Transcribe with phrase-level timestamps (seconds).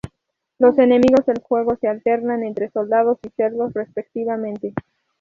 [0.57, 4.73] Los enemigos del juego se alternan entre soldados y cerdos, respectivamente.